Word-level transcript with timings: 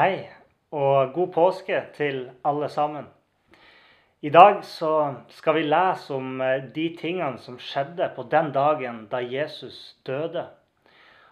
Hei, 0.00 0.30
og 0.72 1.10
god 1.12 1.26
påske 1.34 1.76
til 1.92 2.22
alle 2.48 2.68
sammen. 2.72 3.04
I 4.24 4.30
dag 4.32 4.62
skal 4.64 5.56
vi 5.58 5.64
lese 5.66 6.14
om 6.16 6.40
eh, 6.40 6.62
de 6.72 6.86
tingene 6.96 7.36
som 7.42 7.58
skjedde 7.60 8.06
på 8.16 8.24
den 8.32 8.48
dagen 8.54 9.02
da 9.10 9.20
Jesus 9.20 9.98
døde. 10.06 10.46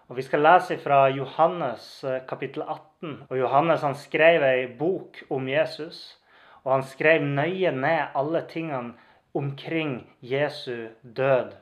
Og 0.08 0.18
Vi 0.18 0.26
skal 0.26 0.44
lese 0.44 0.76
fra 0.82 1.06
Johannes 1.08 2.04
eh, 2.04 2.20
kapittel 2.28 2.66
18. 2.66 3.16
Og 3.30 3.38
Johannes 3.38 3.86
han 3.88 3.96
skrev 3.96 4.44
ei 4.44 4.66
bok 4.66 5.22
om 5.30 5.48
Jesus. 5.48 6.18
Og 6.66 6.74
han 6.74 6.84
skrev 6.84 7.24
nøye 7.24 7.72
ned 7.72 8.12
alle 8.14 8.44
tingene 8.52 8.92
omkring 9.32 10.02
Jesu 10.20 10.90
død. 11.02 11.56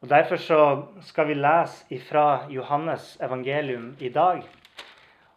Og 0.00 0.10
Derfor 0.14 0.36
så 0.36 0.82
skal 1.00 1.26
vi 1.26 1.34
lese 1.34 1.90
ifra 1.90 2.46
Johannes 2.50 3.16
evangelium 3.20 3.96
i 3.98 4.08
dag 4.08 4.44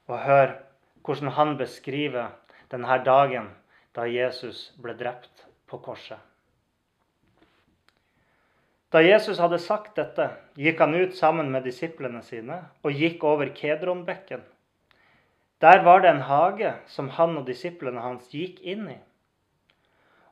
og 0.08 0.20
høre 0.20 0.67
hvordan 1.08 1.32
han 1.38 1.56
beskriver 1.58 2.36
denne 2.72 2.98
dagen 3.06 3.54
da 3.96 4.06
Jesus 4.12 4.74
ble 4.84 4.94
drept 5.00 5.48
på 5.68 5.80
korset. 5.80 6.20
Da 8.92 9.02
Jesus 9.04 9.40
hadde 9.44 9.60
sagt 9.60 9.98
dette, 10.00 10.30
gikk 10.56 10.80
han 10.80 10.96
ut 10.96 11.16
sammen 11.16 11.50
med 11.52 11.66
disiplene 11.68 12.22
sine 12.24 12.62
og 12.84 12.96
gikk 12.96 13.24
over 13.28 13.50
Kedronbekken. 13.56 14.44
Der 15.64 15.84
var 15.84 16.04
det 16.04 16.12
en 16.14 16.24
hage 16.28 16.74
som 16.92 17.10
han 17.18 17.36
og 17.40 17.48
disiplene 17.48 18.04
hans 18.04 18.30
gikk 18.32 18.62
inn 18.64 18.88
i. 18.94 18.98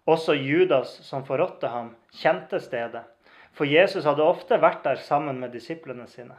Også 0.05 0.35
Judas, 0.37 0.91
som 1.07 1.25
forrådte 1.25 1.71
ham, 1.73 1.95
kjente 2.13 2.59
stedet, 2.61 3.01
for 3.55 3.65
Jesus 3.65 4.05
hadde 4.05 4.23
ofte 4.23 4.59
vært 4.61 4.83
der 4.85 5.01
sammen 5.01 5.39
med 5.41 5.55
disiplene 5.55 6.05
sine. 6.07 6.37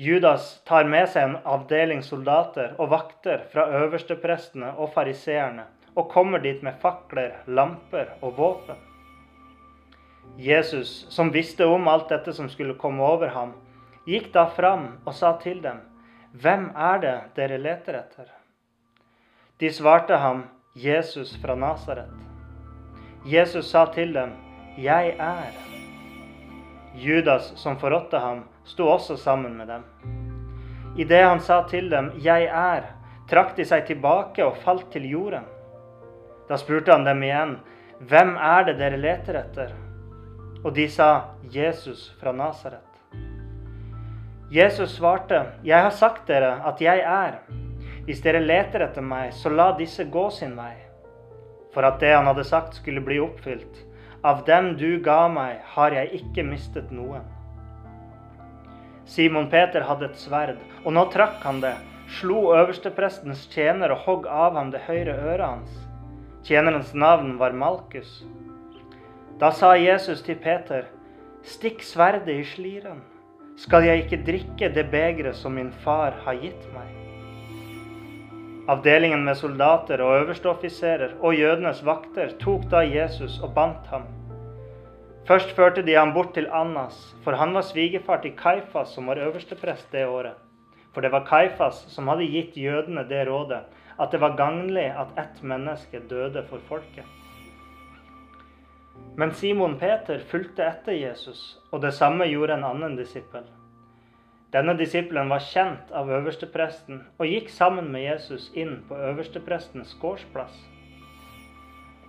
Judas 0.00 0.62
tar 0.64 0.84
med 0.88 1.10
seg 1.12 1.26
en 1.26 1.34
avdeling 1.44 1.98
soldater 2.00 2.70
og 2.80 2.88
vakter 2.88 3.42
fra 3.52 3.66
øversteprestene 3.82 4.70
og 4.80 4.94
fariseerne 4.94 5.66
og 5.92 6.06
kommer 6.08 6.40
dit 6.40 6.62
med 6.64 6.78
fakler, 6.80 7.34
lamper 7.44 8.14
og 8.24 8.38
våpen. 8.38 8.78
Jesus, 10.40 11.04
som 11.12 11.28
visste 11.34 11.68
om 11.68 11.84
alt 11.92 12.08
dette 12.08 12.32
som 12.32 12.48
skulle 12.48 12.78
komme 12.80 13.04
over 13.04 13.34
ham, 13.34 13.52
gikk 14.08 14.30
da 14.32 14.46
fram 14.48 14.86
og 15.04 15.12
sa 15.14 15.34
til 15.42 15.60
dem, 15.62 15.84
'Hvem 16.32 16.70
er 16.76 16.98
det 16.98 17.18
dere 17.36 17.58
leter 17.58 18.00
etter?' 18.00 18.32
De 19.60 19.68
svarte 19.68 20.16
ham, 20.16 20.48
'Jesus 20.74 21.36
fra 21.42 21.54
Nasaret'. 21.54 22.16
Jesus 23.26 23.70
sa 23.70 23.84
til 23.84 24.14
dem, 24.14 24.32
'Jeg 24.78 25.16
er'. 25.18 25.79
Judas, 27.00 27.52
som 27.56 27.78
forrådte 27.80 28.18
ham, 28.18 28.44
sto 28.64 28.88
også 28.88 29.16
sammen 29.16 29.56
med 29.56 29.68
dem. 29.68 29.84
Idet 30.98 31.24
han 31.24 31.40
sa 31.40 31.62
til 31.68 31.90
dem 31.90 32.12
'Jeg 32.18 32.44
er', 32.44 32.92
trakk 33.28 33.56
de 33.56 33.64
seg 33.64 33.86
tilbake 33.86 34.44
og 34.44 34.56
falt 34.56 34.90
til 34.92 35.08
jorden. 35.10 35.44
Da 36.48 36.56
spurte 36.56 36.92
han 36.92 37.04
dem 37.04 37.22
igjen, 37.22 37.58
'Hvem 38.00 38.36
er 38.36 38.64
det 38.64 38.78
dere 38.78 38.96
leter 38.96 39.34
etter?' 39.34 39.74
Og 40.64 40.74
de 40.74 40.88
sa, 40.88 41.20
'Jesus 41.42 42.16
fra 42.20 42.32
Nasaret'. 42.32 42.90
Jesus 44.52 44.90
svarte, 44.90 45.46
'Jeg 45.64 45.82
har 45.82 45.90
sagt 45.90 46.28
dere 46.28 46.62
at 46.66 46.80
jeg 46.80 46.98
er. 46.98 47.38
Hvis 48.04 48.20
dere 48.20 48.40
leter 48.40 48.80
etter 48.80 49.02
meg, 49.02 49.32
så 49.32 49.48
la 49.48 49.72
disse 49.78 50.04
gå 50.04 50.30
sin 50.30 50.56
vei.' 50.56 50.86
For 51.74 51.82
at 51.82 52.00
det 52.00 52.16
han 52.16 52.26
hadde 52.26 52.44
sagt, 52.44 52.74
skulle 52.74 53.00
bli 53.00 53.20
oppfylt. 53.20 53.89
Av 54.22 54.42
dem 54.44 54.74
du 54.76 54.98
ga 55.00 55.28
meg, 55.32 55.62
har 55.74 55.94
jeg 55.96 56.18
ikke 56.18 56.42
mistet 56.44 56.90
noen. 56.92 57.24
Simon 59.08 59.48
Peter 59.48 59.86
hadde 59.88 60.10
et 60.10 60.20
sverd, 60.20 60.58
og 60.84 60.92
nå 60.92 61.06
trakk 61.14 61.40
han 61.46 61.62
det, 61.64 61.72
slo 62.18 62.50
øversteprestens 62.52 63.46
tjener 63.48 63.94
og 63.94 64.04
hogg 64.04 64.28
av 64.28 64.58
ham 64.60 64.74
det 64.74 64.84
høyre 64.84 65.16
øret 65.16 65.46
hans. 65.46 65.80
Tjenerens 66.44 66.92
navn 66.92 67.38
var 67.40 67.56
Malkus. 67.56 68.20
Da 69.40 69.54
sa 69.56 69.72
Jesus 69.80 70.20
til 70.26 70.36
Peter, 70.36 70.84
stikk 71.40 71.80
sverdet 71.80 72.36
i 72.36 72.44
sliren. 72.44 73.00
Skal 73.56 73.88
jeg 73.88 74.04
ikke 74.04 74.24
drikke 74.26 74.74
det 74.76 74.90
begeret 74.92 75.36
som 75.36 75.56
min 75.56 75.72
far 75.84 76.20
har 76.26 76.36
gitt 76.44 76.68
meg? 76.76 76.99
Avdelingen 78.70 79.24
med 79.26 79.34
soldater 79.34 79.98
og 80.04 80.20
øversteoffiserer 80.20 81.16
og 81.26 81.34
jødenes 81.34 81.80
vakter 81.82 82.36
tok 82.38 82.68
da 82.70 82.84
Jesus 82.86 83.40
og 83.42 83.50
bandt 83.56 83.88
ham. 83.90 84.04
Først 85.26 85.56
førte 85.56 85.82
de 85.82 85.96
ham 85.96 86.12
bort 86.14 86.30
til 86.34 86.46
Annas, 86.54 87.00
for 87.24 87.34
han 87.34 87.54
var 87.54 87.66
svigerfar 87.66 88.22
til 88.22 88.36
Kaifas, 88.38 88.94
som 88.94 89.10
var 89.10 89.18
øversteprest 89.18 89.90
det 89.92 90.06
året. 90.06 90.38
For 90.94 91.00
det 91.00 91.10
var 91.10 91.26
Kaifas 91.26 91.82
som 91.90 92.08
hadde 92.08 92.30
gitt 92.30 92.56
jødene 92.56 93.08
det 93.10 93.26
rådet, 93.26 93.64
at 93.98 94.12
det 94.12 94.20
var 94.20 94.36
gagnlig 94.38 94.86
at 95.02 95.18
ett 95.18 95.42
menneske 95.42 96.02
døde 96.10 96.44
for 96.46 96.62
folket. 96.68 97.06
Men 99.18 99.34
Simon 99.34 99.78
Peter 99.78 100.22
fulgte 100.30 100.62
etter 100.62 100.92
Jesus, 100.92 101.58
og 101.72 101.82
det 101.82 101.94
samme 101.94 102.30
gjorde 102.30 102.54
en 102.54 102.70
annen 102.70 102.96
disippel. 102.96 103.42
Denne 104.50 104.74
disippelen 104.74 105.28
var 105.30 105.44
kjent 105.46 105.92
av 105.94 106.08
øverstepresten 106.10 107.04
og 107.18 107.26
gikk 107.28 107.52
sammen 107.54 107.92
med 107.92 108.02
Jesus 108.02 108.48
inn 108.58 108.80
på 108.88 108.96
øversteprestens 108.98 109.92
gårdsplass. 110.02 110.56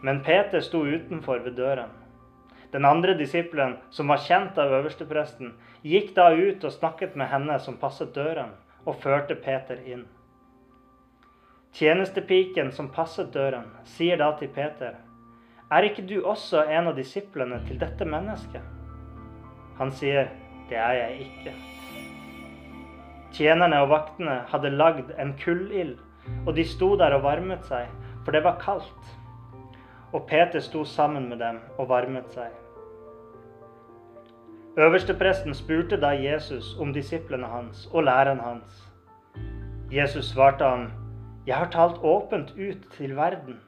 Men 0.01 0.23
Peter 0.25 0.63
sto 0.65 0.81
utenfor 0.81 1.43
ved 1.45 1.59
døren. 1.59 1.91
Den 2.73 2.85
andre 2.85 3.13
disippelen, 3.19 3.75
som 3.89 4.09
var 4.09 4.23
kjent 4.25 4.57
av 4.57 4.73
øverstepresten, 4.73 5.51
gikk 5.83 6.15
da 6.15 6.31
ut 6.33 6.63
og 6.63 6.73
snakket 6.73 7.17
med 7.19 7.29
henne 7.29 7.59
som 7.59 7.77
passet 7.77 8.15
døren, 8.15 8.55
og 8.85 8.97
førte 9.03 9.35
Peter 9.35 9.77
inn. 9.85 10.07
Tjenestepiken 11.77 12.71
som 12.71 12.89
passet 12.89 13.29
døren, 13.35 13.69
sier 13.85 14.17
da 14.17 14.31
til 14.39 14.49
Peter, 14.49 14.97
Er 15.71 15.85
ikke 15.87 16.03
du 16.03 16.25
også 16.27 16.65
en 16.67 16.87
av 16.89 16.95
disiplene 16.97 17.61
til 17.67 17.77
dette 17.79 18.05
mennesket? 18.05 18.61
Han 19.77 19.91
sier, 19.91 20.27
Det 20.69 20.77
er 20.77 20.93
jeg 20.93 21.19
ikke. 21.19 21.80
Tjenerne 23.31 23.79
og 23.81 23.89
vaktene 23.89 24.41
hadde 24.51 24.73
lagd 24.75 25.11
en 25.19 25.33
kullild, 25.39 25.97
og 26.45 26.55
de 26.55 26.65
sto 26.67 26.95
der 26.99 27.15
og 27.15 27.23
varmet 27.23 27.63
seg, 27.67 27.87
for 28.25 28.35
det 28.35 28.43
var 28.43 28.59
kaldt. 28.59 29.13
Og 30.11 30.25
Peter 30.27 30.59
sto 30.59 30.83
sammen 30.83 31.29
med 31.29 31.39
dem 31.39 31.61
og 31.77 31.87
varmet 31.89 32.27
seg. 32.35 32.51
Øverstepresten 34.77 35.55
spurte 35.55 35.99
da 35.99 36.11
Jesus 36.15 36.75
om 36.79 36.93
disiplene 36.93 37.47
hans 37.47 37.89
og 37.93 38.03
læreren 38.03 38.39
hans. 38.39 38.91
Jesus 39.91 40.25
svarte 40.25 40.63
ham, 40.63 40.91
'Jeg 41.47 41.55
har 41.55 41.69
talt 41.71 42.03
åpent 42.03 42.51
ut 42.51 42.91
til 42.91 43.15
verden.' 43.15 43.59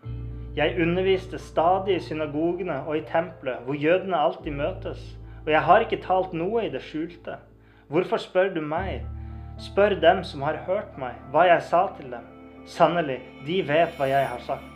'Jeg 0.55 0.81
underviste 0.81 1.37
stadig 1.37 1.95
i 1.95 1.99
synagogene 1.99 2.83
og 2.83 2.97
i 2.97 3.01
tempelet, 3.01 3.57
hvor 3.65 3.73
jødene 3.73 4.17
alltid 4.17 4.51
møtes.' 4.51 5.17
'Og 5.45 5.51
jeg 5.51 5.61
har 5.61 5.79
ikke 5.79 6.01
talt 6.01 6.33
noe 6.33 6.65
i 6.65 6.69
det 6.69 6.81
skjulte.' 6.81 7.37
'Hvorfor 7.89 8.17
spør 8.17 8.53
du 8.53 8.61
meg?' 8.61 9.01
'Spør 9.57 9.99
dem 10.01 10.23
som 10.23 10.41
har 10.41 10.57
hørt 10.67 10.97
meg, 10.97 11.15
hva 11.31 11.45
jeg 11.47 11.61
sa 11.61 11.87
til 11.97 12.11
dem.' 12.11 12.29
'Sannelig, 12.65 13.19
de 13.45 13.61
vet 13.67 13.97
hva 13.97 14.07
jeg 14.07 14.27
har 14.27 14.39
sagt.' 14.39 14.69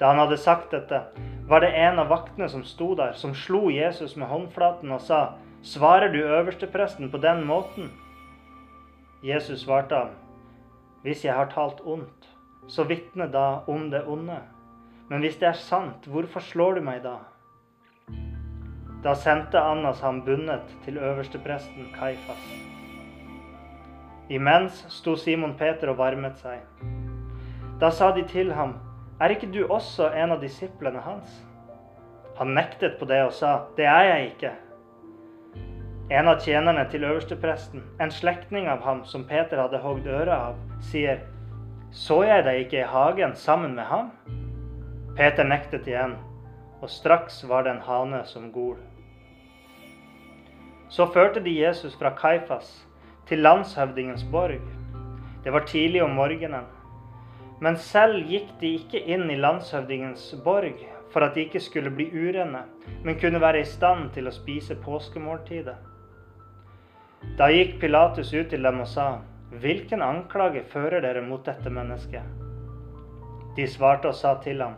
Da 0.00 0.06
han 0.12 0.18
hadde 0.18 0.36
sagt 0.40 0.70
dette, 0.70 1.02
var 1.48 1.60
det 1.60 1.74
en 1.76 1.98
av 1.98 2.08
vaktene 2.08 2.48
som 2.48 2.64
sto 2.64 2.94
der, 2.94 3.12
som 3.12 3.34
slo 3.34 3.68
Jesus 3.70 4.16
med 4.16 4.28
håndflaten 4.28 4.92
og 4.92 5.00
sa, 5.00 5.34
'Svarer 5.62 6.12
du 6.12 6.18
øverstepresten 6.18 7.10
på 7.10 7.18
den 7.18 7.44
måten?' 7.44 7.90
Jesus 9.22 9.60
svarte 9.60 9.94
ham, 9.94 10.08
'Hvis 11.02 11.24
jeg 11.24 11.34
har 11.34 11.50
talt 11.50 11.80
ondt, 11.84 12.28
så 12.68 12.84
vitne 12.84 13.32
da 13.32 13.60
om 13.66 13.90
det 13.90 14.04
onde.' 14.06 14.42
'Men 15.10 15.20
hvis 15.20 15.36
det 15.36 15.48
er 15.48 15.52
sant, 15.52 16.06
hvorfor 16.06 16.40
slår 16.40 16.74
du 16.74 16.80
meg 16.80 17.02
da?' 17.02 17.18
Da 19.04 19.14
sendte 19.14 19.60
Annas 19.60 20.00
ham 20.00 20.24
bundet 20.24 20.76
til 20.84 20.98
øverstepresten 20.98 21.86
Kaifas. 21.98 22.79
Imens 24.30 24.84
sto 24.88 25.16
Simon 25.18 25.56
Peter 25.58 25.90
og 25.90 25.96
varmet 25.98 26.38
seg. 26.38 26.62
Da 27.82 27.88
sa 27.90 28.12
de 28.14 28.22
til 28.30 28.52
ham, 28.54 28.76
er 29.20 29.34
ikke 29.34 29.48
du 29.50 29.64
også 29.66 30.12
en 30.14 30.36
av 30.36 30.42
disiplene 30.42 31.00
hans? 31.02 31.32
Han 32.38 32.54
nektet 32.54 32.94
på 33.00 33.08
det 33.10 33.18
og 33.24 33.32
sa, 33.34 33.66
Det 33.76 33.84
er 33.84 34.04
jeg 34.06 34.26
ikke. 34.26 34.52
En 36.10 36.28
av 36.28 36.38
tjenerne 36.40 36.84
til 36.90 37.04
øverstepresten, 37.04 37.82
en 38.00 38.10
slektning 38.10 38.68
av 38.68 38.84
ham 38.86 39.02
som 39.04 39.24
Peter 39.26 39.60
hadde 39.60 39.82
hogd 39.82 40.06
øret 40.06 40.34
av, 40.34 40.54
sier, 40.80 41.20
Så 41.90 42.22
jeg 42.22 42.44
deg 42.44 42.60
ikke 42.60 42.78
i 42.84 42.86
hagen 42.86 43.34
sammen 43.34 43.74
med 43.74 43.84
ham? 43.84 44.12
Peter 45.16 45.44
nektet 45.44 45.88
igjen, 45.90 46.14
og 46.80 46.90
straks 46.90 47.42
var 47.48 47.62
det 47.62 47.70
en 47.74 47.82
hane 47.82 48.22
som 48.24 48.52
gol. 48.52 48.78
Så 50.88 51.06
førte 51.06 51.40
de 51.40 51.50
Jesus 51.50 51.98
fra 51.98 52.14
Kaifas 52.14 52.86
til 53.30 53.44
landshøvdingens 53.46 54.24
borg. 54.32 54.60
Det 55.44 55.52
var 55.52 55.66
tidlig 55.66 56.02
om 56.02 56.10
morgenen. 56.18 56.66
Men 57.60 57.76
selv 57.76 58.26
gikk 58.26 58.56
de 58.60 58.72
ikke 58.80 59.02
inn 59.06 59.28
i 59.30 59.36
landshøvdingens 59.38 60.32
borg 60.44 60.80
for 61.12 61.22
at 61.26 61.34
de 61.34 61.44
ikke 61.46 61.60
skulle 61.62 61.92
bli 61.94 62.08
urene, 62.10 62.64
men 63.04 63.18
kunne 63.20 63.40
være 63.40 63.60
i 63.62 63.68
stand 63.68 64.10
til 64.14 64.26
å 64.26 64.34
spise 64.34 64.74
påskemåltidet. 64.82 65.76
Da 67.38 67.50
gikk 67.52 67.78
Pilatus 67.80 68.32
ut 68.34 68.48
til 68.50 68.66
dem 68.66 68.80
og 68.82 68.88
sa, 68.88 69.10
Hvilken 69.50 70.02
anklage 70.02 70.62
fører 70.70 71.02
dere 71.02 71.22
mot 71.26 71.42
dette 71.46 71.70
mennesket? 71.70 72.22
De 73.56 73.66
svarte 73.66 74.08
og 74.10 74.14
sa 74.14 74.36
til 74.42 74.62
ham, 74.62 74.74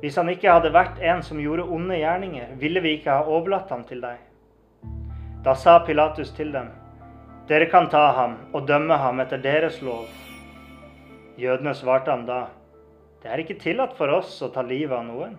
Hvis 0.00 0.16
han 0.16 0.28
ikke 0.28 0.50
hadde 0.50 0.72
vært 0.74 0.98
en 0.98 1.22
som 1.22 1.38
gjorde 1.38 1.62
onde 1.62 1.98
gjerninger, 1.98 2.54
ville 2.58 2.80
vi 2.82 2.96
ikke 2.98 3.10
ha 3.10 3.26
overlatt 3.26 3.70
ham 3.70 3.84
til 3.86 4.02
deg. 4.02 4.18
Da 5.44 5.54
sa 5.54 5.78
Pilatus 5.86 6.30
til 6.34 6.52
dem, 6.52 6.70
Dere 7.48 7.66
kan 7.66 7.88
ta 7.90 8.12
ham 8.14 8.36
og 8.54 8.68
dømme 8.68 8.96
ham 8.96 9.20
etter 9.20 9.40
deres 9.42 9.80
lov. 9.82 10.06
Jødene 11.38 11.74
svarte 11.74 12.10
ham 12.10 12.26
da, 12.26 12.46
Det 13.22 13.30
er 13.30 13.38
ikke 13.38 13.58
tillatt 13.58 13.96
for 13.96 14.10
oss 14.10 14.40
å 14.42 14.50
ta 14.54 14.62
livet 14.62 14.94
av 14.98 15.04
noen. 15.06 15.36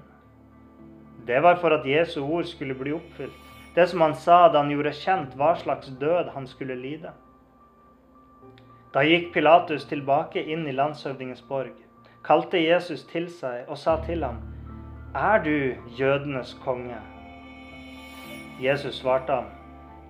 Det 1.28 1.40
var 1.44 1.56
for 1.60 1.72
at 1.72 1.88
Jesu 1.88 2.22
ord 2.24 2.46
skulle 2.48 2.76
bli 2.76 2.92
oppfylt. 2.96 3.40
Det 3.76 3.88
som 3.90 4.02
han 4.02 4.16
sa 4.16 4.50
da 4.50 4.62
han 4.62 4.72
gjorde 4.72 4.94
kjent 4.94 5.36
hva 5.40 5.54
slags 5.58 5.92
død 6.00 6.30
han 6.36 6.48
skulle 6.48 6.76
lide. 6.76 7.12
Da 8.94 9.02
gikk 9.02 9.32
Pilatus 9.34 9.88
tilbake 9.90 10.44
inn 10.44 10.68
i 10.68 10.76
landshøvdingens 10.76 11.42
borg, 11.48 11.74
kalte 12.24 12.60
Jesus 12.62 13.08
til 13.10 13.26
seg 13.32 13.66
og 13.66 13.80
sa 13.80 13.98
til 14.06 14.24
ham, 14.24 14.42
Er 15.16 15.40
du 15.44 15.76
jødenes 15.98 16.54
konge? 16.64 17.00
Jesus 18.62 19.00
svarte 19.00 19.34
ham, 19.34 19.50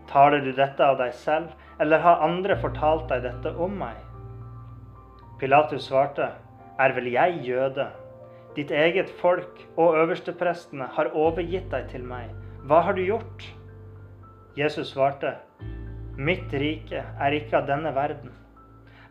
Taler 0.10 0.44
du 0.44 0.52
dette 0.52 0.84
av 0.84 0.98
deg 1.00 1.14
selv, 1.14 1.54
eller 1.84 2.00
har 2.00 2.24
andre 2.24 2.56
fortalt 2.62 3.10
deg 3.12 3.26
dette 3.28 3.52
om 3.60 3.76
meg? 3.84 4.00
Pilatus 5.40 5.90
svarte, 5.90 6.32
Er 6.80 6.94
vel 6.96 7.12
jeg 7.12 7.42
jøde? 7.46 7.86
Ditt 8.56 8.72
eget 8.72 9.10
folk 9.20 9.60
og 9.78 9.98
øversteprestene 10.00 10.88
har 10.96 11.12
overgitt 11.14 11.70
deg 11.72 11.90
til 11.92 12.06
meg. 12.08 12.32
Hva 12.66 12.80
har 12.88 12.96
du 12.96 13.04
gjort? 13.04 13.44
Jesus 14.58 14.94
svarte, 14.94 15.36
Mitt 16.18 16.54
rike 16.54 17.02
er 17.02 17.36
ikke 17.36 17.58
av 17.58 17.68
denne 17.68 17.92
verden. 17.96 18.32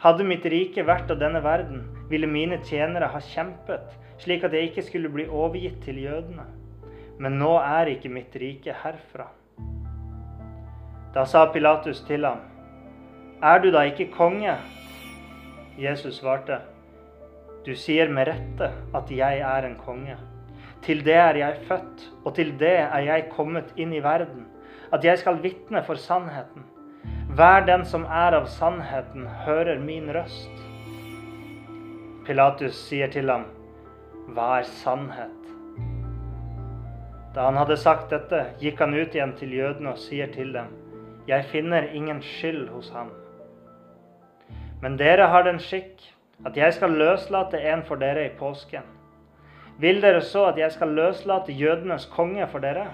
Hadde 0.02 0.26
mitt 0.26 0.46
rike 0.46 0.84
vært 0.86 1.10
av 1.10 1.18
denne 1.18 1.42
verden, 1.42 1.82
ville 2.10 2.30
mine 2.30 2.60
tjenere 2.66 3.10
ha 3.10 3.20
kjempet, 3.22 3.92
slik 4.22 4.46
at 4.46 4.54
jeg 4.54 4.70
ikke 4.70 4.86
skulle 4.86 5.10
bli 5.10 5.26
overgitt 5.26 5.82
til 5.84 5.98
jødene. 6.02 6.46
Men 7.18 7.38
nå 7.42 7.56
er 7.58 7.90
ikke 7.92 8.10
mitt 8.10 8.34
rike 8.38 8.74
herfra. 8.84 9.28
Da 11.14 11.26
sa 11.28 11.44
Pilatus 11.52 12.00
til 12.06 12.24
ham, 12.24 12.40
Er 13.42 13.58
du 13.58 13.72
da 13.74 13.80
ikke 13.82 14.06
konge? 14.14 14.52
Jesus 15.78 16.20
svarte, 16.20 16.60
du 17.66 17.72
sier 17.74 18.10
med 18.10 18.28
rette 18.28 18.68
at 18.94 19.08
jeg 19.10 19.40
er 19.42 19.64
en 19.66 19.74
konge. 19.80 20.14
Til 20.82 21.00
det 21.02 21.16
er 21.18 21.38
jeg 21.40 21.56
født, 21.66 22.04
og 22.24 22.36
til 22.36 22.52
det 22.58 22.76
er 22.84 23.02
jeg 23.02 23.24
kommet 23.34 23.72
inn 23.76 23.94
i 23.94 24.02
verden, 24.02 24.44
at 24.94 25.02
jeg 25.02 25.18
skal 25.18 25.40
vitne 25.42 25.82
for 25.82 25.98
sannheten. 25.98 26.68
Hver 27.34 27.66
den 27.66 27.82
som 27.84 28.04
er 28.04 28.36
av 28.38 28.46
sannheten, 28.46 29.26
hører 29.46 29.80
min 29.82 30.10
røst. 30.14 30.62
Pilatus 32.26 32.78
sier 32.78 33.10
til 33.10 33.30
ham, 33.30 33.48
Hva 34.30 34.60
er 34.60 34.68
sannhet? 34.70 35.50
Da 37.34 37.48
han 37.48 37.58
hadde 37.58 37.80
sagt 37.80 38.14
dette, 38.14 38.44
gikk 38.62 38.78
han 38.84 38.94
ut 38.94 39.18
igjen 39.18 39.34
til 39.34 39.58
jødene 39.58 39.96
og 39.96 39.98
sier 39.98 40.30
til 40.30 40.54
dem, 40.54 40.70
Jeg 41.26 41.44
finner 41.50 41.90
ingen 41.90 42.22
skyld 42.22 42.68
hos 42.68 42.90
ham. 42.94 43.10
Men 44.82 44.96
dere 44.98 45.28
har 45.30 45.46
den 45.46 45.60
skikk 45.62 46.02
at 46.46 46.56
jeg 46.58 46.74
skal 46.74 46.96
løslate 46.98 47.60
en 47.70 47.84
for 47.86 48.00
dere 48.02 48.26
i 48.26 48.34
påsken. 48.34 48.82
Vil 49.78 50.02
dere 50.02 50.20
så 50.26 50.48
at 50.50 50.58
jeg 50.58 50.74
skal 50.74 50.94
løslate 50.96 51.54
jødenes 51.54 52.08
konge 52.10 52.46
for 52.50 52.62
dere? 52.64 52.88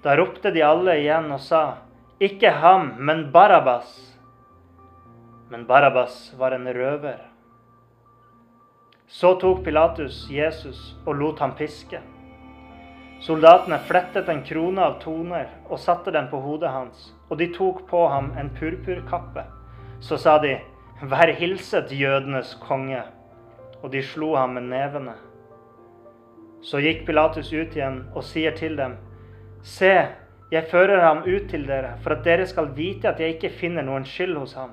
Da 0.00 0.16
ropte 0.16 0.52
de 0.54 0.64
alle 0.64 0.96
igjen 1.02 1.28
og 1.32 1.42
sa, 1.44 1.64
ikke 2.20 2.54
ham, 2.62 2.94
men 2.98 3.26
Barabbas. 3.32 3.90
Men 5.52 5.66
Barabbas 5.68 6.32
var 6.38 6.56
en 6.56 6.68
røver. 6.72 7.20
Så 9.08 9.34
tok 9.40 9.64
Pilatus 9.64 10.24
Jesus 10.30 10.94
og 11.04 11.20
lot 11.20 11.40
ham 11.44 11.52
piske. 11.58 12.00
Soldatene 13.20 13.76
flettet 13.84 14.28
en 14.32 14.44
krone 14.46 14.80
av 14.80 15.00
toner 15.02 15.50
og 15.68 15.80
satte 15.82 16.14
den 16.14 16.30
på 16.32 16.40
hodet 16.40 16.72
hans, 16.72 17.10
og 17.28 17.36
de 17.42 17.50
tok 17.52 17.84
på 17.90 18.06
ham 18.08 18.32
en 18.40 18.48
purpurkappe. 18.56 19.59
Så 20.00 20.16
sa 20.16 20.38
de, 20.42 20.58
Vær 21.02 21.32
hilset 21.32 21.92
jødenes 21.92 22.54
konge. 22.60 23.02
Og 23.82 23.92
de 23.92 24.02
slo 24.04 24.34
ham 24.36 24.56
med 24.56 24.68
nevene. 24.68 25.14
Så 26.62 26.80
gikk 26.84 27.06
Pilatus 27.06 27.52
ut 27.52 27.72
igjen 27.76 28.02
og 28.12 28.24
sier 28.24 28.52
til 28.56 28.76
dem, 28.76 28.98
Se, 29.64 29.92
jeg 30.52 30.68
fører 30.70 31.00
ham 31.04 31.22
ut 31.24 31.48
til 31.48 31.66
dere, 31.68 31.94
for 32.02 32.16
at 32.16 32.24
dere 32.24 32.46
skal 32.48 32.72
vite 32.76 33.08
at 33.08 33.20
jeg 33.20 33.36
ikke 33.36 33.52
finner 33.60 33.84
noen 33.84 34.04
skyld 34.08 34.36
hos 34.40 34.54
ham. 34.56 34.72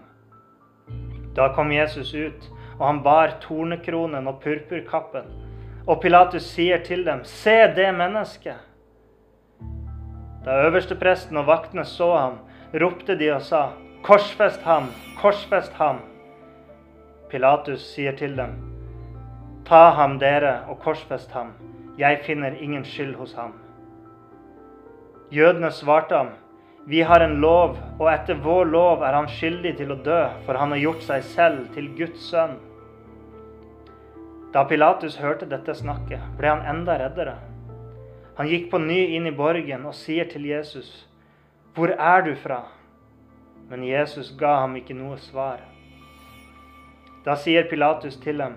Da 1.36 1.50
kom 1.56 1.72
Jesus 1.72 2.14
ut, 2.16 2.48
og 2.80 2.86
han 2.88 3.02
bar 3.04 3.38
tornekronen 3.44 4.28
og 4.28 4.40
purpurkappen. 4.44 5.28
Og 5.88 6.02
Pilatus 6.02 6.48
sier 6.52 6.84
til 6.84 7.06
dem, 7.06 7.24
Se 7.24 7.68
det 7.76 7.92
mennesket! 7.96 8.64
Da 10.46 10.62
øverstepresten 10.68 11.38
og 11.38 11.48
vaktene 11.48 11.84
så 11.86 12.14
ham, 12.16 12.40
ropte 12.74 13.16
de 13.20 13.32
og 13.36 13.42
sa, 13.44 13.70
Korsfest 14.04 14.62
ham! 14.62 14.92
Korsfest 15.22 15.74
ham! 15.74 16.00
Pilatus 17.30 17.84
sier 17.94 18.16
til 18.16 18.38
dem, 18.38 18.54
Ta 19.68 19.90
ham 19.98 20.14
dere 20.20 20.62
og 20.72 20.78
korsfest 20.80 21.34
ham, 21.36 21.50
jeg 22.00 22.22
finner 22.24 22.56
ingen 22.56 22.86
skyld 22.88 23.16
hos 23.20 23.34
ham. 23.36 23.58
Jødene 25.32 25.72
svarte 25.72 26.16
ham, 26.16 26.30
Vi 26.88 27.02
har 27.02 27.20
en 27.20 27.42
lov, 27.42 27.76
og 28.00 28.14
etter 28.14 28.38
vår 28.40 28.64
lov 28.64 29.02
er 29.04 29.12
han 29.12 29.28
skyldig 29.28 29.74
til 29.78 29.92
å 29.92 29.98
dø, 30.06 30.22
for 30.46 30.56
han 30.56 30.72
har 30.72 30.80
gjort 30.80 31.04
seg 31.04 31.24
selv 31.24 31.66
til 31.74 31.90
Guds 31.98 32.30
sønn. 32.30 32.56
Da 34.54 34.64
Pilatus 34.64 35.18
hørte 35.20 35.50
dette 35.52 35.76
snakket, 35.76 36.24
ble 36.38 36.48
han 36.48 36.64
enda 36.64 36.96
reddere. 37.02 37.36
Han 38.38 38.48
gikk 38.48 38.70
på 38.72 38.80
ny 38.80 39.02
inn 39.18 39.28
i 39.28 39.36
borgen 39.36 39.84
og 39.86 39.98
sier 39.98 40.32
til 40.32 40.48
Jesus, 40.48 41.08
Hvor 41.76 41.92
er 41.92 42.22
du 42.22 42.36
fra? 42.36 42.64
Men 43.70 43.84
Jesus 43.84 44.32
ga 44.40 44.62
ham 44.62 44.78
ikke 44.80 44.96
noe 44.96 45.18
svar. 45.20 45.60
Da 47.26 47.36
sier 47.36 47.68
Pilatus 47.68 48.16
til 48.24 48.42
ham, 48.42 48.56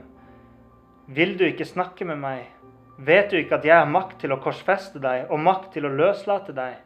Vil 1.07 1.37
du 1.39 1.45
ikke 1.45 1.67
snakke 1.67 2.05
med 2.07 2.21
meg? 2.23 2.47
Vet 2.99 3.31
du 3.31 3.37
ikke 3.41 3.57
at 3.59 3.65
jeg 3.65 3.75
har 3.75 3.89
makt 3.91 4.21
til 4.21 4.31
å 4.31 4.39
korsfeste 4.45 5.01
deg 5.03 5.31
og 5.33 5.41
makt 5.43 5.73
til 5.75 5.89
å 5.89 5.95
løslate 5.95 6.55
deg? 6.55 6.77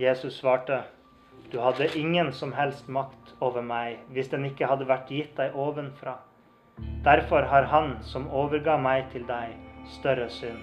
Jesus 0.00 0.38
svarte, 0.40 0.84
Du 1.52 1.58
hadde 1.60 1.90
ingen 1.98 2.32
som 2.32 2.52
helst 2.52 2.88
makt 2.88 3.34
over 3.40 3.62
meg 3.62 3.98
hvis 4.14 4.30
den 4.32 4.46
ikke 4.48 4.70
hadde 4.70 4.88
vært 4.88 5.10
gitt 5.10 5.36
deg 5.36 5.52
ovenfra. 5.54 6.16
Derfor 7.04 7.44
har 7.50 7.68
han 7.70 7.98
som 8.02 8.30
overga 8.30 8.78
meg 8.80 9.10
til 9.12 9.26
deg, 9.28 9.52
større 9.98 10.30
synd. 10.32 10.62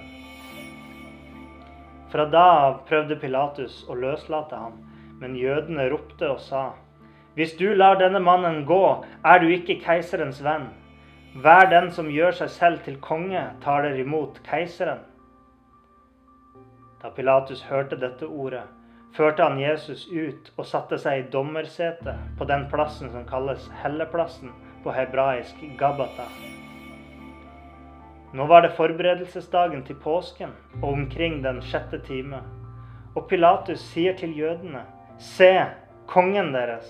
Fra 2.12 2.26
da 2.28 2.48
av 2.66 2.82
prøvde 2.90 3.16
Pilatus 3.22 3.84
å 3.88 3.96
løslate 3.96 4.58
ham, 4.58 4.80
men 5.22 5.38
jødene 5.38 5.90
ropte 5.94 6.30
og 6.30 6.40
sa:" 6.40 6.72
Hvis 7.36 7.54
du 7.56 7.70
lar 7.74 7.96
denne 7.96 8.20
mannen 8.20 8.66
gå, 8.66 9.06
er 9.24 9.40
du 9.40 9.48
ikke 9.48 9.80
keiserens 9.80 10.44
venn. 10.44 10.68
Hver 11.36 11.70
den 11.72 11.92
som 11.96 12.10
gjør 12.12 12.34
seg 12.36 12.50
selv 12.50 12.82
til 12.84 12.98
konge, 13.00 13.44
taler 13.64 13.96
imot 13.96 14.42
keiseren. 14.44 15.06
Da 17.02 17.10
Pilatus 17.16 17.62
hørte 17.70 17.96
dette 17.96 18.28
ordet, 18.28 18.66
førte 19.16 19.44
han 19.44 19.60
Jesus 19.60 20.04
ut 20.12 20.52
og 20.58 20.66
satte 20.66 21.00
seg 21.00 21.20
i 21.20 21.30
dommersetet 21.32 22.20
på 22.38 22.46
den 22.52 22.68
plassen 22.70 23.10
som 23.16 23.24
kalles 23.30 23.70
Helleplassen 23.82 24.52
på 24.84 24.92
hebraisk 24.92 25.64
Gabata. 25.80 26.28
Nå 28.34 28.46
var 28.48 28.62
det 28.62 28.76
forberedelsesdagen 28.76 29.84
til 29.88 29.96
påsken 30.04 30.52
og 30.82 30.92
omkring 30.94 31.42
den 31.44 31.62
sjette 31.62 32.00
time. 32.06 32.44
Og 33.16 33.28
Pilatus 33.28 33.80
sier 33.92 34.16
til 34.20 34.38
jødene, 34.38 34.84
se, 35.22 35.66
kongen 36.08 36.54
deres. 36.54 36.88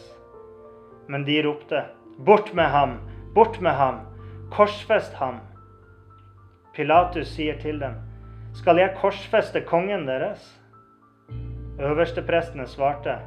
Men 1.07 1.25
de 1.27 1.41
ropte, 1.43 1.83
Bort 2.17 2.53
med 2.53 2.69
ham! 2.71 2.99
Bort 3.35 3.61
med 3.61 3.71
ham! 3.71 3.99
Korsfest 4.51 5.13
ham! 5.13 5.41
Pilatus 6.75 7.27
sier 7.35 7.59
til 7.59 7.79
dem, 7.79 7.97
Skal 8.55 8.79
jeg 8.79 8.95
korsfeste 9.01 9.61
kongen 9.67 10.05
deres? 10.07 10.61
Øversteprestene 11.79 12.67
svarte, 12.67 13.17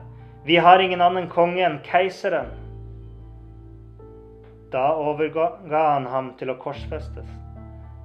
Vi 0.44 0.56
har 0.56 0.78
ingen 0.78 1.00
annen 1.00 1.28
konge 1.28 1.64
enn 1.64 1.80
keiseren. 1.84 2.48
Da 4.72 4.92
overga 4.96 5.50
han 5.68 6.06
ham 6.06 6.32
til 6.38 6.50
å 6.50 6.56
korsfestes. 6.60 7.28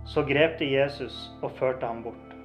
Så 0.06 0.24
grep 0.28 0.60
de 0.60 0.68
Jesus 0.74 1.30
og 1.42 1.52
førte 1.52 1.86
ham 1.86 2.04
bort. 2.04 2.36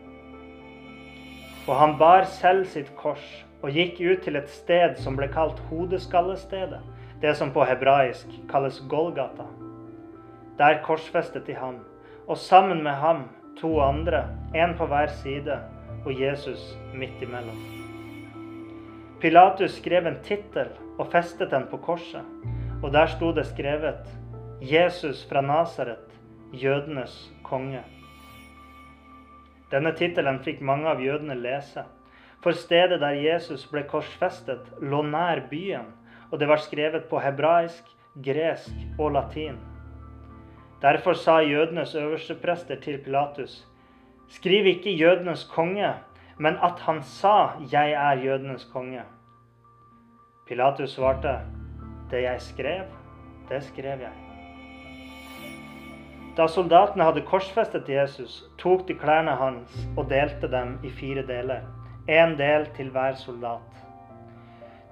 Og 1.67 1.75
han 1.79 1.99
bar 1.99 2.25
selv 2.25 2.67
sitt 2.67 2.95
kors 2.97 3.44
og 3.65 3.73
gikk 3.73 4.01
ut 4.05 4.21
til 4.27 4.37
et 4.37 4.51
sted 4.53 4.99
som 5.01 5.17
ble 5.17 5.31
kalt 5.33 5.61
Hodeskallestedet, 5.71 6.83
det 7.23 7.33
som 7.39 7.53
på 7.55 7.65
hebraisk 7.65 8.29
kalles 8.51 8.83
Golgata. 8.93 9.47
Der 10.59 10.83
korsfestet 10.85 11.47
de 11.49 11.57
ham, 11.57 11.79
og 12.29 12.37
sammen 12.37 12.83
med 12.85 13.01
ham 13.01 13.25
to 13.57 13.79
andre, 13.81 14.27
én 14.53 14.77
på 14.77 14.85
hver 14.87 15.09
side, 15.23 15.57
og 16.05 16.21
Jesus 16.21 16.75
midt 16.93 17.23
imellom. 17.25 17.57
Pilatus 19.21 19.79
skrev 19.81 20.07
en 20.07 20.21
tittel 20.23 20.69
og 20.99 21.09
festet 21.09 21.51
den 21.51 21.65
på 21.71 21.81
korset, 21.81 22.25
og 22.83 22.93
der 22.93 23.07
sto 23.07 23.33
det 23.33 23.47
skrevet 23.47 24.05
'Jesus 24.61 25.25
fra 25.29 25.41
Nasaret, 25.41 26.13
jødenes 26.53 27.33
konge'. 27.45 27.89
Denne 29.71 29.93
tittelen 29.97 30.39
fikk 30.45 30.61
mange 30.61 30.89
av 30.89 31.01
jødene 31.01 31.35
lese. 31.35 31.85
For 32.45 32.53
stedet 32.53 33.01
der 33.01 33.17
Jesus 33.17 33.63
ble 33.73 33.87
korsfestet, 33.89 34.67
lå 34.85 34.99
nær 35.09 35.47
byen, 35.49 35.87
og 36.29 36.41
det 36.41 36.49
var 36.49 36.61
skrevet 36.61 37.07
på 37.09 37.17
hebraisk, 37.25 37.87
gresk 38.21 38.99
og 39.01 39.15
latin. 39.15 39.57
Derfor 40.83 41.17
sa 41.17 41.39
jødenes 41.41 41.95
øversteprester 41.95 42.77
til 42.81 42.99
Pilatus.: 43.05 43.65
Skriv 44.29 44.67
ikke 44.67 44.93
jødenes 44.93 45.45
konge, 45.55 45.95
men 46.39 46.57
at 46.63 46.81
han 46.81 47.03
sa 47.03 47.57
'Jeg 47.73 47.93
er 47.93 48.25
jødenes 48.25 48.65
konge'. 48.75 49.09
Pilatus 50.47 50.91
svarte, 50.91 51.41
'Det 52.11 52.23
jeg 52.23 52.41
skrev, 52.41 52.85
det 53.49 53.63
skrev 53.65 53.99
jeg'. 53.99 54.21
Da 56.37 56.47
soldatene 56.47 57.05
hadde 57.05 57.21
korsfestet 57.21 57.89
Jesus, 57.89 58.45
tok 58.59 58.89
de 58.89 58.95
klærne 58.95 59.31
hans 59.31 59.89
og 59.97 60.11
delte 60.11 60.51
dem 60.51 60.79
i 60.85 60.91
fire 60.91 61.27
deler, 61.27 61.61
én 62.09 62.37
del 62.37 62.67
til 62.77 62.91
hver 62.93 63.17
soldat. 63.17 63.71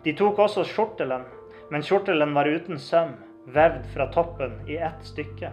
De 0.05 0.15
tok 0.19 0.39
også 0.39 0.65
skjortelen, 0.67 1.25
men 1.71 1.85
skjortelen 1.85 2.35
var 2.35 2.49
uten 2.49 2.79
søm, 2.79 3.15
vevd 3.47 3.87
fra 3.95 4.09
toppen 4.15 4.59
i 4.71 4.79
ett 4.79 5.05
stykke. 5.07 5.53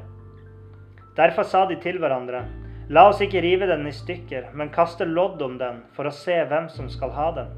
Derfor 1.17 1.43
sa 1.43 1.65
de 1.69 1.75
til 1.83 1.99
hverandre, 1.99 2.45
la 2.89 3.09
oss 3.09 3.21
ikke 3.21 3.41
rive 3.43 3.67
den 3.69 3.87
i 3.89 3.93
stykker, 3.93 4.51
men 4.53 4.71
kaste 4.73 5.05
lodd 5.05 5.41
om 5.45 5.57
den 5.59 5.83
for 5.95 6.09
å 6.09 6.15
se 6.15 6.37
hvem 6.49 6.69
som 6.73 6.89
skal 6.89 7.13
ha 7.13 7.31
den. 7.37 7.51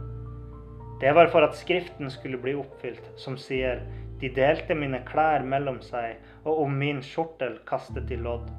Det 1.01 1.13
var 1.17 1.31
for 1.33 1.45
at 1.45 1.57
Skriften 1.57 2.11
skulle 2.13 2.37
bli 2.41 2.53
oppfylt, 2.57 3.05
som 3.17 3.37
sier, 3.37 3.81
de 4.21 4.29
delte 4.29 4.75
mine 4.77 4.99
klær 5.07 5.41
mellom 5.41 5.79
seg, 5.81 6.19
og 6.45 6.65
om 6.65 6.75
min 6.77 7.01
skjortel 7.05 7.57
kastet 7.65 8.05
de 8.09 8.19
lodd. 8.21 8.49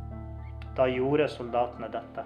Da 0.75 0.89
gjorde 0.91 1.29
soldatene 1.31 1.91
dette. 1.93 2.25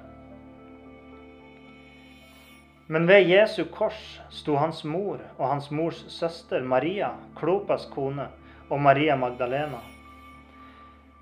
Men 2.87 3.07
ved 3.07 3.27
Jesu 3.27 3.65
kors 3.65 4.21
sto 4.31 4.57
hans 4.57 4.85
mor 4.85 5.19
og 5.39 5.49
hans 5.49 5.71
mors 5.71 6.05
søster 6.13 6.63
Maria, 6.63 7.11
Klopas 7.37 7.89
kone, 7.91 8.29
og 8.71 8.81
Maria 8.81 9.17
Magdalena. 9.17 9.81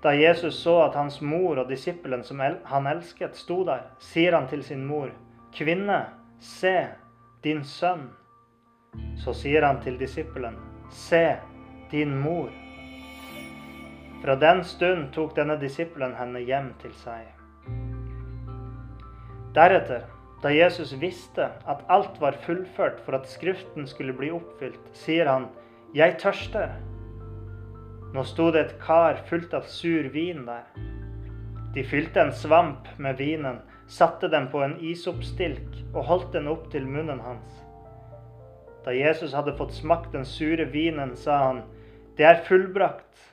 Da 0.03 0.13
Jesus 0.13 0.59
så 0.61 0.75
at 0.83 0.95
hans 0.95 1.21
mor 1.21 1.57
og 1.57 1.69
disippelen 1.69 2.23
som 2.23 2.41
han 2.65 2.87
elsket, 2.87 3.37
sto 3.37 3.63
der, 3.65 3.87
sier 3.99 4.37
han 4.37 4.47
til 4.47 4.63
sin 4.63 4.85
mor, 4.85 5.09
'Kvinne, 5.53 6.05
se 6.39 6.87
din 7.43 7.63
sønn.' 7.63 8.13
Så 9.17 9.33
sier 9.33 9.65
han 9.65 9.81
til 9.81 9.97
disippelen, 9.99 10.57
'Se 10.91 11.37
din 11.91 12.17
mor. 12.21 12.49
Fra 14.21 14.35
den 14.35 14.63
stund 14.63 15.13
tok 15.13 15.35
denne 15.35 15.57
disippelen 15.61 16.13
henne 16.15 16.39
hjem 16.39 16.73
til 16.81 16.93
seg. 16.93 17.25
Deretter, 19.55 20.14
da 20.43 20.51
Jesus 20.51 20.93
visste 21.01 21.47
at 21.65 21.85
alt 21.89 22.19
var 22.21 22.37
fullført 22.45 22.99
for 23.05 23.17
at 23.17 23.29
Skriften 23.29 23.87
skulle 23.87 24.13
bli 24.13 24.31
oppfylt, 24.35 24.91
sier 24.93 25.29
han, 25.29 25.47
'Jeg 25.93 26.17
tørster'. 26.19 26.75
Nå 28.13 28.23
sto 28.23 28.51
det 28.51 28.65
et 28.65 28.79
kar 28.79 29.21
fullt 29.29 29.53
av 29.53 29.63
sur 29.67 30.09
vin 30.09 30.45
der. 30.45 30.63
De 31.75 31.83
fylte 31.83 32.21
en 32.21 32.31
svamp 32.31 32.87
med 32.97 33.17
vinen, 33.17 33.59
satte 33.87 34.27
den 34.31 34.47
på 34.51 34.63
en 34.63 34.77
isoppstilk 34.79 35.81
og 35.93 36.03
holdt 36.03 36.33
den 36.33 36.47
opp 36.47 36.71
til 36.71 36.87
munnen 36.87 37.19
hans. 37.19 37.63
Da 38.85 38.91
Jesus 38.91 39.33
hadde 39.33 39.57
fått 39.57 39.73
smakt 39.73 40.13
den 40.13 40.25
sure 40.25 40.65
vinen, 40.71 41.15
sa 41.15 41.37
han, 41.47 41.63
det 42.17 42.25
er 42.25 42.43
fullbrakt. 42.47 43.31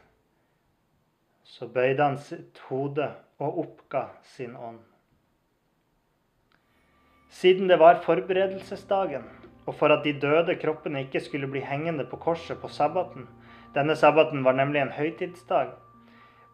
Så 1.44 1.68
bøyde 1.68 2.02
han 2.02 2.18
sitt 2.18 2.58
hode 2.70 3.10
og 3.38 3.58
oppga 3.66 4.08
sin 4.22 4.56
ånd. 4.56 4.91
Siden 7.32 7.68
det 7.70 7.78
var 7.80 8.02
forberedelsesdagen, 8.04 9.22
og 9.66 9.74
for 9.78 9.94
at 9.94 10.04
de 10.04 10.12
døde 10.20 10.56
kroppene 10.60 11.06
ikke 11.06 11.22
skulle 11.24 11.48
bli 11.48 11.62
hengende 11.64 12.04
på 12.04 12.18
korset 12.20 12.60
på 12.60 12.68
sabbaten, 12.68 13.24
denne 13.72 13.96
sabbaten 13.96 14.44
var 14.44 14.52
nemlig 14.58 14.82
en 14.82 14.92
høytidsdag, 14.92 15.70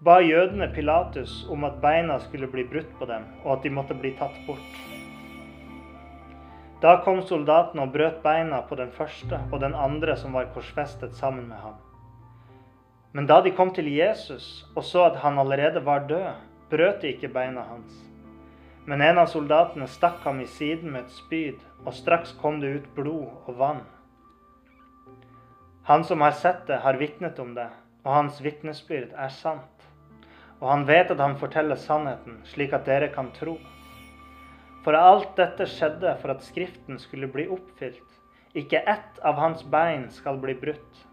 ba 0.07 0.21
jødene 0.23 0.69
Pilatus 0.75 1.41
om 1.51 1.67
at 1.67 1.81
beina 1.83 2.21
skulle 2.23 2.47
bli 2.47 2.63
brutt 2.71 2.93
på 3.01 3.09
dem, 3.11 3.27
og 3.43 3.57
at 3.57 3.67
de 3.67 3.75
måtte 3.75 3.99
bli 3.99 4.13
tatt 4.21 4.39
bort. 4.47 4.79
Da 6.79 7.01
kom 7.03 7.25
soldatene 7.27 7.83
og 7.83 7.95
brøt 7.97 8.23
beina 8.23 8.61
på 8.63 8.79
den 8.79 8.95
første 8.95 9.41
og 9.51 9.59
den 9.65 9.75
andre 9.75 10.15
som 10.17 10.39
var 10.39 10.53
korsfestet 10.55 11.19
sammen 11.19 11.49
med 11.51 11.59
ham. 11.59 11.75
Men 13.13 13.27
da 13.27 13.41
de 13.43 13.51
kom 13.51 13.75
til 13.75 13.91
Jesus 13.91 14.69
og 14.77 14.85
så 14.87 15.09
at 15.09 15.19
han 15.25 15.43
allerede 15.43 15.83
var 15.83 16.07
død, 16.07 16.31
brøt 16.71 17.03
de 17.03 17.17
ikke 17.17 17.33
beina 17.35 17.67
hans. 17.67 18.08
Men 18.89 19.03
en 19.05 19.19
av 19.21 19.27
soldatene 19.29 19.85
stakk 19.91 20.23
ham 20.25 20.39
i 20.41 20.47
siden 20.49 20.95
med 20.95 21.03
et 21.05 21.13
spyd, 21.13 21.57
og 21.85 21.93
straks 21.93 22.31
kom 22.41 22.63
det 22.63 22.71
ut 22.73 22.87
blod 22.97 23.27
og 23.45 23.59
vann. 23.59 23.83
Han 25.91 26.07
som 26.09 26.25
har 26.25 26.33
sett 26.37 26.63
det, 26.71 26.79
har 26.81 26.97
vitnet 26.97 27.37
om 27.43 27.51
det, 27.57 27.67
og 28.07 28.15
hans 28.15 28.39
vitnesbyrd 28.41 29.13
er 29.13 29.35
sant. 29.35 29.85
Og 30.63 30.71
han 30.73 30.87
vet 30.89 31.13
at 31.13 31.21
han 31.21 31.37
forteller 31.37 31.77
sannheten, 31.77 32.39
slik 32.49 32.73
at 32.73 32.89
dere 32.89 33.11
kan 33.13 33.29
tro. 33.37 33.59
For 34.87 34.97
alt 34.97 35.37
dette 35.37 35.69
skjedde 35.69 36.15
for 36.23 36.33
at 36.33 36.49
Skriften 36.49 36.97
skulle 37.03 37.29
bli 37.29 37.45
oppfylt. 37.53 38.17
Ikke 38.57 38.81
ett 38.89 39.21
av 39.21 39.37
hans 39.37 39.67
bein 39.69 40.09
skal 40.17 40.41
bli 40.41 40.55
brutt. 40.57 41.05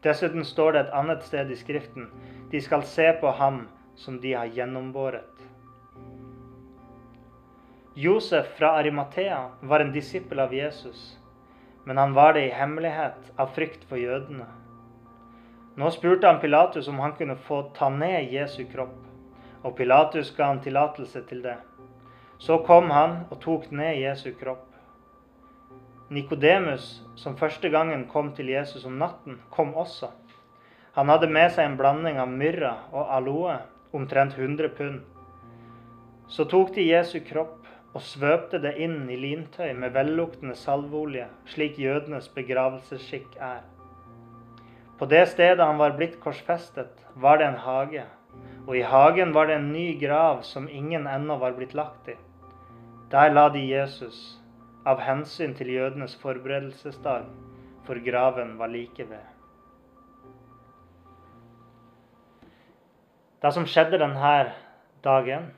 Dessuten 0.00 0.44
står 0.44 0.72
det 0.72 0.86
et 0.86 0.96
annet 0.96 1.28
sted 1.28 1.52
i 1.52 1.60
Skriften 1.60 2.08
de 2.48 2.64
skal 2.64 2.88
se 2.88 3.10
på 3.20 3.36
ham 3.36 3.66
som 4.00 4.16
de 4.24 4.32
har 4.32 4.48
gjennombåret. 4.56 5.35
Josef 7.98 8.46
fra 8.58 8.70
Arimathea 8.70 9.50
var 9.60 9.80
en 9.80 9.92
disippel 9.92 10.40
av 10.40 10.54
Jesus, 10.54 11.18
men 11.84 11.96
han 11.96 12.12
var 12.12 12.32
det 12.32 12.42
i 12.46 12.50
hemmelighet 12.52 13.32
av 13.36 13.46
frykt 13.46 13.86
for 13.88 13.96
jødene. 13.96 14.44
Nå 15.80 15.88
spurte 15.94 16.28
han 16.28 16.42
Pilatus 16.42 16.90
om 16.92 17.00
han 17.00 17.16
kunne 17.16 17.38
få 17.40 17.62
ta 17.78 17.88
ned 17.88 18.28
Jesu 18.34 18.66
kropp, 18.68 19.00
og 19.64 19.78
Pilatus 19.80 20.34
ga 20.36 20.50
han 20.50 20.60
tillatelse 20.60 21.24
til 21.24 21.40
det. 21.46 21.56
Så 22.36 22.58
kom 22.68 22.92
han 22.92 23.22
og 23.30 23.40
tok 23.40 23.70
ned 23.72 23.96
Jesu 24.02 24.28
kropp. 24.36 24.68
Nikodemus, 26.12 27.00
som 27.16 27.40
første 27.40 27.72
gangen 27.72 28.04
kom 28.12 28.34
til 28.36 28.52
Jesus 28.52 28.84
om 28.84 29.00
natten, 29.00 29.40
kom 29.50 29.72
også. 29.72 30.12
Han 31.00 31.08
hadde 31.08 31.32
med 31.32 31.48
seg 31.48 31.64
en 31.64 31.80
blanding 31.80 32.20
av 32.20 32.28
myrra 32.28 32.76
og 32.92 33.08
aloe, 33.08 33.62
omtrent 33.96 34.36
100 34.36 34.76
pund. 34.76 35.00
Så 36.28 36.44
tok 36.44 36.74
de 36.76 36.90
Jesu 36.90 37.22
kropp 37.24 37.62
og 37.96 38.02
svøpte 38.04 38.58
det 38.60 38.74
inn 38.84 39.06
i 39.08 39.16
lintøy 39.16 39.70
med 39.80 39.94
velluktende 39.94 40.52
salveolje, 40.58 41.30
slik 41.48 41.78
jødenes 41.80 42.28
begravelsesskikk 42.34 43.38
er. 43.40 43.62
På 45.00 45.08
det 45.08 45.22
stedet 45.30 45.64
han 45.64 45.78
var 45.80 45.94
blitt 45.96 46.18
korsfestet, 46.20 46.92
var 47.16 47.40
det 47.40 47.46
en 47.48 47.62
hage, 47.64 48.02
og 48.66 48.76
i 48.76 48.82
hagen 48.84 49.32
var 49.32 49.48
det 49.48 49.56
en 49.56 49.70
ny 49.72 49.86
grav 50.00 50.42
som 50.44 50.68
ingen 50.68 51.06
ennå 51.08 51.38
var 51.40 51.56
blitt 51.56 51.72
lagt 51.76 52.10
i. 52.12 52.16
Der 53.12 53.32
la 53.32 53.46
de 53.54 53.62
Jesus, 53.64 54.18
av 54.84 55.00
hensyn 55.00 55.54
til 55.56 55.70
jødenes 55.72 56.16
forberedelsesdag, 56.20 57.24
for 57.86 58.02
graven 58.04 58.58
var 58.58 58.68
like 58.68 59.06
ved. 59.08 59.24
Det 63.40 63.54
som 63.54 63.64
skjedde 63.68 64.02
denne 64.02 64.34
dagen, 65.04 65.48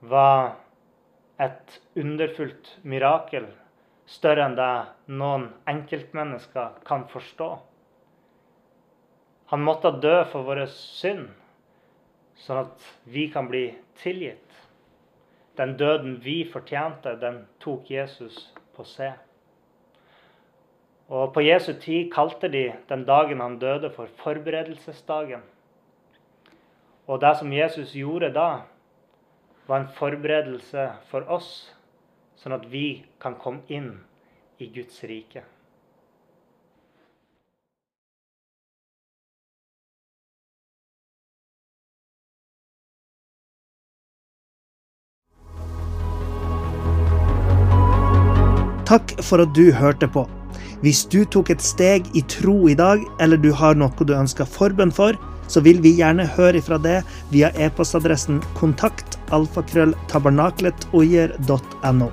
var 0.00 0.54
et 1.42 1.80
underfullt 1.98 2.76
mirakel 2.82 3.48
større 4.06 4.46
enn 4.46 4.54
det 4.56 4.72
noen 5.18 5.48
enkeltmennesker 5.68 6.78
kan 6.86 7.06
forstå. 7.10 7.50
Han 9.50 9.62
måtte 9.66 9.92
dø 10.02 10.16
for 10.30 10.46
vår 10.46 10.64
synd, 10.72 11.28
sånn 12.42 12.64
at 12.64 12.88
vi 13.10 13.26
kan 13.32 13.50
bli 13.50 13.68
tilgitt. 14.00 14.42
Den 15.56 15.76
døden 15.80 16.18
vi 16.22 16.42
fortjente, 16.50 17.14
den 17.20 17.44
tok 17.62 17.90
Jesus 17.90 18.50
på 18.76 18.84
se. 18.84 19.12
Og 21.06 21.32
På 21.32 21.40
Jesu 21.40 21.72
tid 21.80 22.10
kalte 22.12 22.50
de 22.50 22.72
den 22.88 23.04
dagen 23.06 23.40
han 23.40 23.58
døde, 23.62 23.90
for 23.90 24.10
forberedelsesdagen. 24.22 25.42
Og 27.06 27.20
det 27.22 27.36
som 27.38 27.52
Jesus 27.52 27.94
gjorde 27.94 28.32
da, 28.34 28.66
var 29.66 29.82
en 29.82 29.90
forberedelse 29.98 30.86
for 31.10 31.26
oss, 31.32 31.50
sånn 32.38 32.54
at 32.56 32.66
vi 32.70 33.04
kan 33.22 33.38
komme 33.40 33.66
inn 33.72 33.92
i 34.62 34.70
Guds 34.72 35.02
rike. 35.08 35.42
Takk 48.86 49.16
for 49.26 49.42
at 49.42 49.50
du 49.50 49.72
hørte 49.74 50.06
på. 50.06 50.22
Hvis 50.78 51.00
du 51.10 51.24
tok 51.26 51.48
et 51.50 51.62
steg 51.64 52.06
i 52.14 52.20
tro 52.30 52.68
i 52.70 52.76
dag, 52.78 53.00
eller 53.18 53.40
du 53.40 53.48
har 53.50 53.74
noe 53.74 54.06
du 54.06 54.12
ønsker 54.14 54.46
forbønn 54.46 54.92
for, 54.94 55.18
så 55.48 55.60
vil 55.64 55.82
vi 55.84 55.98
gjerne 56.00 56.32
høre 56.36 56.58
ifra 56.60 56.78
det 56.82 56.98
via 57.32 57.48
e-postadressen 57.54 58.36
kontakt 58.58 59.08
alfakrølltabernakletoier.no. 59.34 62.08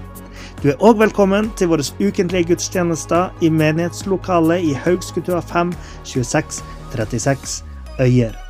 Du 0.64 0.68
er 0.72 0.80
òg 0.80 0.96
velkommen 1.02 1.46
til 1.60 1.68
våre 1.74 1.86
ukentlige 2.00 2.48
gudstjenester 2.54 3.24
i 3.44 3.50
menighetslokalet 3.52 4.60
i 4.70 4.74
Haugskutua 4.86 5.42
5 5.44 5.74
26 6.04 6.64
36 6.96 7.64
Øyer. 8.00 8.43